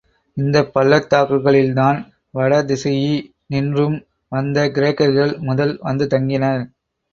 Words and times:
இந்தப் 0.37 0.71
பள்ளத்தாக்குகளில்தான் 0.73 1.99
வடதிசையினின்றும் 2.33 3.99
வந்த 4.31 4.67
கிரேக்கர்கள் 4.69 5.39
முதல் 5.43 5.77
வந்து 5.81 6.07
தங்கினர். 6.07 6.61